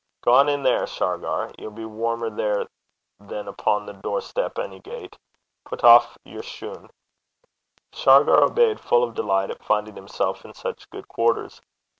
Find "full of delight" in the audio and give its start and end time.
8.79-9.51